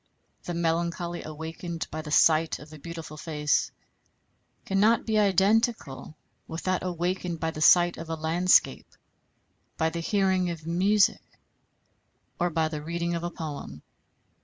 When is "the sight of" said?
2.01-2.73, 7.51-8.09